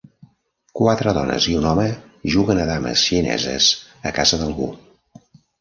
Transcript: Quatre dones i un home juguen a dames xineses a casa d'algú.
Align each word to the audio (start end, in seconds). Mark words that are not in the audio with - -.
Quatre 0.79 1.13
dones 1.17 1.49
i 1.51 1.53
un 1.59 1.67
home 1.73 1.85
juguen 2.37 2.63
a 2.63 2.65
dames 2.71 3.05
xineses 3.11 3.71
a 4.13 4.15
casa 4.21 4.41
d'algú. 4.43 4.73